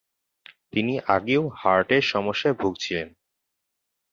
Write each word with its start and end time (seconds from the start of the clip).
তিনি 0.71 0.93
আগেও 1.07 1.43
হার্টের 1.57 2.03
সমস্যায় 2.03 2.55
ভুগছিলেন। 2.59 3.07